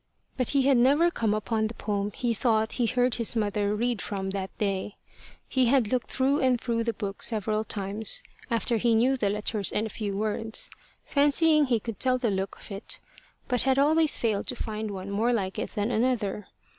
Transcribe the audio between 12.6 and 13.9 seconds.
it, but had